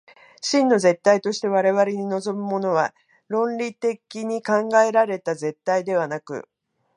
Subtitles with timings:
[0.41, 2.95] 真の絶対として我々に臨むものは、
[3.27, 6.49] 論理的に考えられた絶対ではなく、